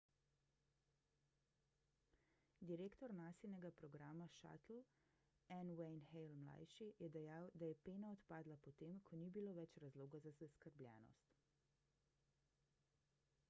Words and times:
direktor 2.71 3.13
nasinega 3.17 3.71
programa 3.81 4.27
shuttle 4.37 4.79
n 5.67 5.75
wayne 5.81 6.01
hale 6.13 6.31
ml 6.39 6.65
je 7.03 7.11
dejal 7.17 7.45
da 7.59 7.69
je 7.73 7.77
pena 7.89 8.11
odpadla 8.17 8.57
po 8.65 8.75
tem 8.81 8.97
ko 9.11 9.21
ni 9.23 9.29
bilo 9.39 9.55
več 9.61 9.77
razloga 9.87 10.23
za 10.27 10.35
zaskrbljenost 10.41 11.31